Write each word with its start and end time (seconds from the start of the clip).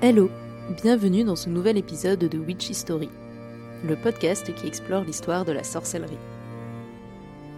Hello, 0.00 0.30
bienvenue 0.80 1.24
dans 1.24 1.34
ce 1.34 1.48
nouvel 1.48 1.76
épisode 1.76 2.20
de 2.20 2.38
Witch 2.38 2.70
History, 2.70 3.08
le 3.84 3.96
podcast 3.96 4.54
qui 4.54 4.68
explore 4.68 5.02
l'histoire 5.02 5.44
de 5.44 5.50
la 5.50 5.64
sorcellerie. 5.64 6.20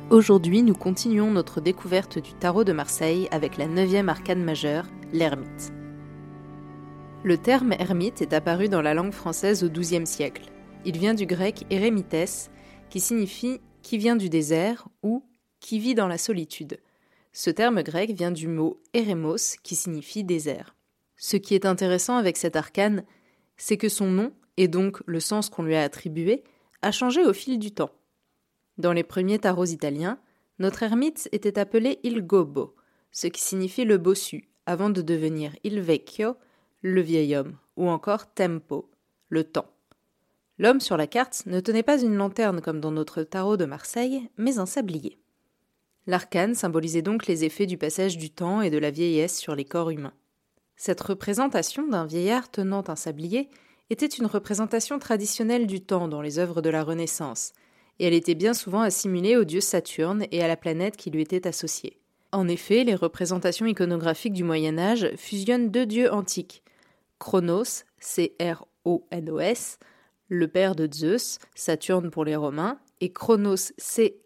Aujourd'hui, 0.09 0.62
nous 0.62 0.73
continuons 0.73 1.31
notre 1.31 1.61
découverte 1.61 2.19
du 2.19 2.33
tarot 2.33 2.65
de 2.65 2.73
Marseille 2.73 3.29
avec 3.31 3.59
la 3.59 3.67
neuvième 3.67 4.09
arcane 4.09 4.43
majeure, 4.43 4.87
l'ermite. 5.12 5.71
Le 7.25 7.37
terme 7.37 7.73
ermite 7.73 8.23
est 8.23 8.33
apparu 8.33 8.70
dans 8.70 8.81
la 8.81 8.95
langue 8.95 9.12
française 9.12 9.62
au 9.62 9.69
XIIe 9.69 10.07
siècle. 10.07 10.51
Il 10.87 10.97
vient 10.97 11.12
du 11.12 11.27
grec 11.27 11.67
eremites, 11.69 12.51
qui 12.89 13.01
signifie 13.01 13.61
qui 13.83 13.98
vient 13.98 14.17
du 14.17 14.31
désert 14.31 14.89
ou 15.03 15.23
qui 15.61 15.79
vit 15.79 15.95
dans 15.95 16.09
la 16.09 16.17
solitude. 16.17 16.81
Ce 17.34 17.51
terme 17.51 17.83
grec 17.83 18.12
vient 18.12 18.33
du 18.33 18.48
mot 18.48 18.81
eremos, 18.95 19.59
qui 19.62 19.77
signifie 19.77 20.25
désert. 20.25 20.75
Ce 21.23 21.37
qui 21.37 21.55
est 21.55 21.67
intéressant 21.67 22.17
avec 22.17 22.39
cet 22.39 22.57
arcane, 22.57 23.05
c'est 23.59 23.77
que 23.77 23.91
son 23.91 24.11
nom, 24.11 24.33
et 24.57 24.69
donc 24.69 25.03
le 25.05 25.21
sens 25.21 25.51
qu'on 25.51 25.63
lui 25.63 25.77
a 25.77 25.83
attribué, 25.83 26.45
a 26.81 26.93
changé 26.93 27.23
au 27.27 27.35
fil 27.35 27.59
du 27.59 27.73
temps. 27.73 27.91
Dans 28.79 28.95
les 28.95 29.03
premiers 29.03 29.39
tarots 29.39 29.67
italiens, 29.67 30.19
notre 30.59 30.83
ermite 30.83 31.29
était 31.33 31.59
appelé 31.59 32.01
il 32.05 32.23
gobbo, 32.23 32.75
ce 33.13 33.27
qui 33.27 33.43
signifie 33.43 33.85
le 33.85 33.98
bossu, 33.98 34.48
avant 34.65 34.89
de 34.89 35.03
devenir 35.03 35.53
il 35.63 35.83
vecchio, 35.83 36.37
le 36.81 37.03
vieil 37.03 37.37
homme, 37.37 37.59
ou 37.77 37.91
encore 37.91 38.33
tempo, 38.33 38.91
le 39.29 39.45
temps. 39.45 39.71
L'homme 40.57 40.81
sur 40.81 40.97
la 40.97 41.07
carte 41.07 41.43
ne 41.45 41.61
tenait 41.61 41.83
pas 41.83 42.01
une 42.01 42.17
lanterne 42.17 42.63
comme 42.63 42.81
dans 42.81 42.93
notre 42.93 43.25
tarot 43.25 43.59
de 43.59 43.67
Marseille, 43.67 44.27
mais 44.39 44.59
un 44.59 44.67
sablier. 44.67 45.19
L'arcane 46.07 46.55
symbolisait 46.55 47.03
donc 47.03 47.27
les 47.27 47.45
effets 47.45 47.67
du 47.67 47.77
passage 47.77 48.17
du 48.17 48.31
temps 48.31 48.63
et 48.63 48.71
de 48.71 48.79
la 48.79 48.91
vieillesse 48.91 49.39
sur 49.39 49.55
les 49.55 49.67
corps 49.67 49.91
humains. 49.91 50.15
Cette 50.83 51.03
représentation 51.03 51.86
d'un 51.86 52.06
vieillard 52.06 52.50
tenant 52.50 52.83
un 52.89 52.97
sablier 52.97 53.50
était 53.91 54.06
une 54.06 54.25
représentation 54.25 54.98
traditionnelle 54.98 55.67
du 55.67 55.83
temps 55.83 56.09
dans 56.09 56.23
les 56.23 56.39
œuvres 56.39 56.62
de 56.62 56.70
la 56.70 56.83
Renaissance, 56.83 57.53
et 57.98 58.06
elle 58.06 58.14
était 58.14 58.34
bien 58.34 58.55
souvent 58.55 58.81
assimilée 58.81 59.36
au 59.36 59.45
dieu 59.45 59.61
Saturne 59.61 60.25
et 60.33 60.42
à 60.42 60.48
la 60.48 60.56
planète 60.56 60.97
qui 60.97 61.11
lui 61.11 61.20
était 61.20 61.47
associée. 61.47 61.98
En 62.33 62.48
effet, 62.48 62.84
les 62.84 62.95
représentations 62.95 63.67
iconographiques 63.67 64.33
du 64.33 64.42
Moyen 64.42 64.78
Âge 64.78 65.11
fusionnent 65.17 65.70
deux 65.70 65.84
dieux 65.84 66.11
antiques, 66.11 66.62
Chronos, 67.19 67.84
C-R-O-N-O-S, 67.98 69.78
le 70.28 70.48
père 70.48 70.75
de 70.75 70.89
Zeus, 70.91 71.41
Saturne 71.55 72.11
pour 72.11 72.25
les 72.25 72.36
Romains, 72.36 72.78
et 73.03 73.12
Chronos, 73.12 73.75
C-H-R-O-N-O-S, 73.77 74.23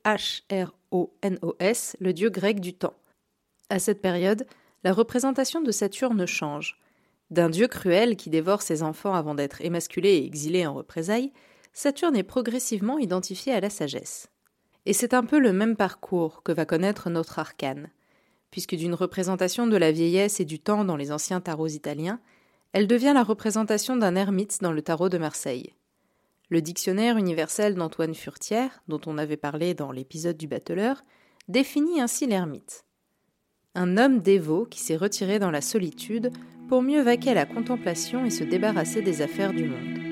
le 1.98 2.12
dieu 2.12 2.30
grec 2.30 2.60
du 2.60 2.74
temps. 2.74 2.94
À 3.70 3.80
cette 3.80 4.00
période, 4.00 4.46
la 4.84 4.92
représentation 4.92 5.62
de 5.62 5.72
Saturne 5.72 6.26
change. 6.26 6.78
D'un 7.30 7.48
dieu 7.48 7.68
cruel 7.68 8.16
qui 8.16 8.28
dévore 8.28 8.60
ses 8.60 8.82
enfants 8.82 9.14
avant 9.14 9.34
d'être 9.34 9.62
émasculé 9.62 10.10
et 10.10 10.26
exilé 10.26 10.66
en 10.66 10.74
représailles, 10.74 11.32
Saturne 11.72 12.16
est 12.16 12.22
progressivement 12.22 12.98
identifié 12.98 13.54
à 13.54 13.60
la 13.60 13.70
sagesse. 13.70 14.28
Et 14.84 14.92
c'est 14.92 15.14
un 15.14 15.24
peu 15.24 15.38
le 15.38 15.54
même 15.54 15.74
parcours 15.74 16.42
que 16.42 16.52
va 16.52 16.66
connaître 16.66 17.08
notre 17.08 17.38
arcane, 17.38 17.88
puisque 18.50 18.74
d'une 18.74 18.92
représentation 18.92 19.66
de 19.66 19.76
la 19.78 19.90
vieillesse 19.90 20.38
et 20.38 20.44
du 20.44 20.60
temps 20.60 20.84
dans 20.84 20.96
les 20.96 21.10
anciens 21.10 21.40
tarots 21.40 21.66
italiens, 21.66 22.20
elle 22.72 22.86
devient 22.86 23.12
la 23.14 23.22
représentation 23.22 23.96
d'un 23.96 24.16
ermite 24.16 24.60
dans 24.60 24.72
le 24.72 24.82
tarot 24.82 25.08
de 25.08 25.16
Marseille. 25.18 25.72
Le 26.50 26.60
dictionnaire 26.60 27.16
universel 27.16 27.74
d'Antoine 27.74 28.14
Furtière, 28.14 28.82
dont 28.86 29.00
on 29.06 29.16
avait 29.16 29.38
parlé 29.38 29.72
dans 29.72 29.92
l'épisode 29.92 30.36
du 30.36 30.46
battleur, 30.46 31.04
définit 31.48 32.02
ainsi 32.02 32.26
l'ermite 32.26 32.83
un 33.74 33.96
homme 33.96 34.20
dévot 34.20 34.66
qui 34.70 34.80
s'est 34.80 34.96
retiré 34.96 35.38
dans 35.38 35.50
la 35.50 35.60
solitude 35.60 36.30
pour 36.68 36.82
mieux 36.82 37.02
vaquer 37.02 37.30
à 37.30 37.34
la 37.34 37.46
contemplation 37.46 38.24
et 38.24 38.30
se 38.30 38.44
débarrasser 38.44 39.02
des 39.02 39.20
affaires 39.20 39.52
du 39.52 39.64
monde. 39.64 40.03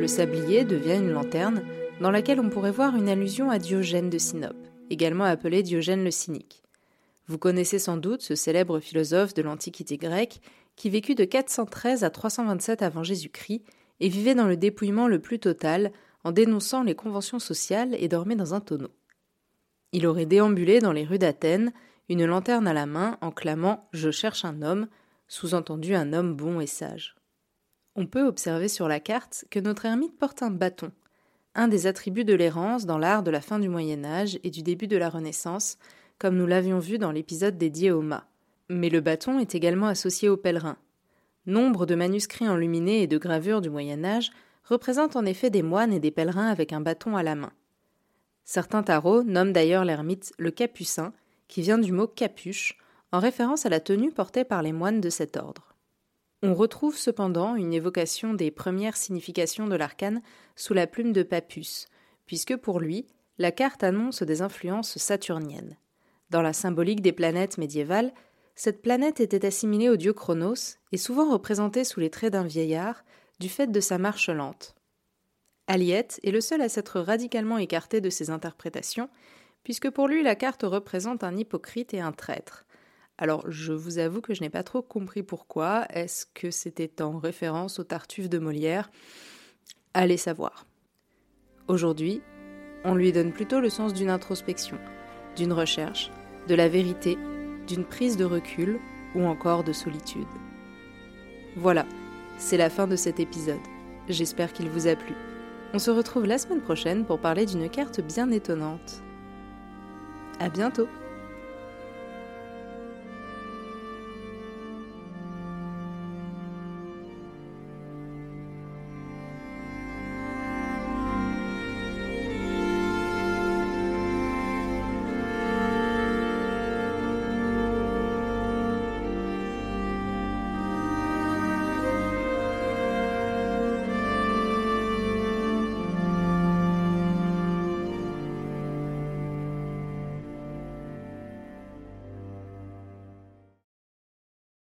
Le 0.00 0.08
sablier 0.08 0.64
devient 0.64 0.96
une 0.96 1.10
lanterne 1.10 1.62
dans 2.00 2.10
laquelle 2.10 2.40
on 2.40 2.48
pourrait 2.48 2.70
voir 2.70 2.96
une 2.96 3.10
allusion 3.10 3.50
à 3.50 3.58
Diogène 3.58 4.08
de 4.08 4.16
Sinope, 4.16 4.66
également 4.88 5.24
appelé 5.24 5.62
Diogène 5.62 6.04
le 6.04 6.10
cynique. 6.10 6.62
Vous 7.26 7.36
connaissez 7.36 7.78
sans 7.78 7.98
doute 7.98 8.22
ce 8.22 8.34
célèbre 8.34 8.80
philosophe 8.80 9.34
de 9.34 9.42
l'Antiquité 9.42 9.98
grecque 9.98 10.40
qui 10.74 10.88
vécut 10.88 11.14
de 11.14 11.26
413 11.26 12.02
à 12.02 12.08
327 12.08 12.80
avant 12.80 13.02
Jésus-Christ 13.02 13.62
et 14.00 14.08
vivait 14.08 14.34
dans 14.34 14.46
le 14.46 14.56
dépouillement 14.56 15.06
le 15.06 15.18
plus 15.18 15.38
total 15.38 15.92
en 16.24 16.32
dénonçant 16.32 16.82
les 16.82 16.94
conventions 16.94 17.38
sociales 17.38 17.94
et 17.98 18.08
dormait 18.08 18.36
dans 18.36 18.54
un 18.54 18.60
tonneau. 18.60 18.92
Il 19.92 20.06
aurait 20.06 20.24
déambulé 20.24 20.78
dans 20.78 20.92
les 20.92 21.04
rues 21.04 21.18
d'Athènes, 21.18 21.74
une 22.08 22.24
lanterne 22.24 22.66
à 22.66 22.72
la 22.72 22.86
main, 22.86 23.18
en 23.20 23.32
clamant 23.32 23.86
Je 23.92 24.10
cherche 24.10 24.46
un 24.46 24.62
homme, 24.62 24.88
sous-entendu 25.28 25.94
un 25.94 26.14
homme 26.14 26.34
bon 26.34 26.58
et 26.58 26.66
sage. 26.66 27.19
On 27.96 28.06
peut 28.06 28.26
observer 28.26 28.68
sur 28.68 28.88
la 28.88 29.00
carte 29.00 29.44
que 29.50 29.58
notre 29.58 29.84
ermite 29.84 30.16
porte 30.16 30.42
un 30.42 30.50
bâton, 30.50 30.92
un 31.54 31.66
des 31.66 31.86
attributs 31.86 32.24
de 32.24 32.34
l'errance 32.34 32.86
dans 32.86 32.98
l'art 32.98 33.22
de 33.22 33.30
la 33.30 33.40
fin 33.40 33.58
du 33.58 33.68
Moyen 33.68 34.04
Âge 34.04 34.38
et 34.44 34.50
du 34.50 34.62
début 34.62 34.86
de 34.86 34.96
la 34.96 35.08
Renaissance, 35.08 35.76
comme 36.18 36.36
nous 36.36 36.46
l'avions 36.46 36.78
vu 36.78 36.98
dans 36.98 37.10
l'épisode 37.10 37.58
dédié 37.58 37.90
au 37.90 38.02
mât. 38.02 38.26
Mais 38.68 38.90
le 38.90 39.00
bâton 39.00 39.40
est 39.40 39.54
également 39.54 39.88
associé 39.88 40.28
aux 40.28 40.36
pèlerins. 40.36 40.76
Nombre 41.46 41.86
de 41.86 41.96
manuscrits 41.96 42.48
enluminés 42.48 43.02
et 43.02 43.06
de 43.08 43.18
gravures 43.18 43.60
du 43.60 43.70
Moyen 43.70 44.04
Âge 44.04 44.30
représentent 44.64 45.16
en 45.16 45.24
effet 45.24 45.50
des 45.50 45.62
moines 45.62 45.92
et 45.92 45.98
des 45.98 46.12
pèlerins 46.12 46.46
avec 46.46 46.72
un 46.72 46.80
bâton 46.80 47.16
à 47.16 47.24
la 47.24 47.34
main. 47.34 47.52
Certains 48.44 48.84
tarots 48.84 49.24
nomment 49.24 49.52
d'ailleurs 49.52 49.84
l'ermite 49.84 50.32
le 50.38 50.50
capucin, 50.50 51.12
qui 51.48 51.62
vient 51.62 51.78
du 51.78 51.90
mot 51.90 52.06
capuche, 52.06 52.78
en 53.10 53.18
référence 53.18 53.66
à 53.66 53.68
la 53.68 53.80
tenue 53.80 54.12
portée 54.12 54.44
par 54.44 54.62
les 54.62 54.72
moines 54.72 55.00
de 55.00 55.10
cet 55.10 55.36
ordre. 55.36 55.69
On 56.42 56.54
retrouve 56.54 56.96
cependant 56.96 57.54
une 57.54 57.74
évocation 57.74 58.32
des 58.32 58.50
premières 58.50 58.96
significations 58.96 59.66
de 59.66 59.76
l'arcane 59.76 60.22
sous 60.56 60.72
la 60.72 60.86
plume 60.86 61.12
de 61.12 61.22
Papus, 61.22 61.86
puisque 62.24 62.56
pour 62.56 62.80
lui, 62.80 63.06
la 63.36 63.52
carte 63.52 63.84
annonce 63.84 64.22
des 64.22 64.40
influences 64.40 64.96
saturniennes. 64.96 65.76
Dans 66.30 66.40
la 66.40 66.54
symbolique 66.54 67.02
des 67.02 67.12
planètes 67.12 67.58
médiévales, 67.58 68.12
cette 68.54 68.80
planète 68.80 69.20
était 69.20 69.44
assimilée 69.44 69.90
au 69.90 69.96
dieu 69.96 70.12
Chronos 70.12 70.78
et 70.92 70.96
souvent 70.96 71.30
représentée 71.30 71.84
sous 71.84 72.00
les 72.00 72.10
traits 72.10 72.32
d'un 72.32 72.44
vieillard 72.44 73.04
du 73.38 73.48
fait 73.48 73.66
de 73.66 73.80
sa 73.80 73.98
marche 73.98 74.30
lente. 74.30 74.74
Aliette 75.66 76.20
est 76.22 76.30
le 76.30 76.40
seul 76.40 76.62
à 76.62 76.68
s'être 76.68 77.00
radicalement 77.00 77.58
écarté 77.58 78.00
de 78.00 78.10
ces 78.10 78.30
interprétations, 78.30 79.08
puisque 79.62 79.90
pour 79.90 80.08
lui 80.08 80.22
la 80.22 80.34
carte 80.34 80.62
représente 80.62 81.22
un 81.22 81.36
hypocrite 81.36 81.94
et 81.94 82.00
un 82.00 82.12
traître, 82.12 82.64
alors, 83.20 83.44
je 83.50 83.74
vous 83.74 83.98
avoue 83.98 84.22
que 84.22 84.32
je 84.32 84.40
n'ai 84.40 84.48
pas 84.48 84.62
trop 84.62 84.80
compris 84.80 85.22
pourquoi. 85.22 85.84
Est-ce 85.90 86.24
que 86.24 86.50
c'était 86.50 87.02
en 87.02 87.18
référence 87.18 87.78
au 87.78 87.84
Tartuffe 87.84 88.30
de 88.30 88.38
Molière? 88.38 88.90
Allez 89.92 90.16
savoir. 90.16 90.66
Aujourd'hui, 91.68 92.22
on 92.82 92.94
lui 92.94 93.12
donne 93.12 93.32
plutôt 93.32 93.60
le 93.60 93.68
sens 93.68 93.92
d'une 93.92 94.08
introspection, 94.08 94.78
d'une 95.36 95.52
recherche, 95.52 96.10
de 96.48 96.54
la 96.54 96.68
vérité, 96.68 97.18
d'une 97.68 97.84
prise 97.84 98.16
de 98.16 98.24
recul 98.24 98.80
ou 99.14 99.24
encore 99.24 99.64
de 99.64 99.74
solitude. 99.74 100.26
Voilà, 101.56 101.84
c'est 102.38 102.56
la 102.56 102.70
fin 102.70 102.86
de 102.86 102.96
cet 102.96 103.20
épisode. 103.20 103.60
J'espère 104.08 104.54
qu'il 104.54 104.70
vous 104.70 104.86
a 104.86 104.96
plu. 104.96 105.14
On 105.74 105.78
se 105.78 105.90
retrouve 105.90 106.24
la 106.24 106.38
semaine 106.38 106.62
prochaine 106.62 107.04
pour 107.04 107.20
parler 107.20 107.44
d'une 107.44 107.68
carte 107.68 108.00
bien 108.00 108.30
étonnante. 108.30 109.02
À 110.38 110.48
bientôt! 110.48 110.88